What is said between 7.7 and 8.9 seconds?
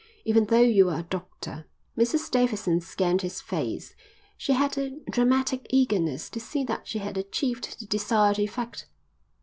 the desired effect.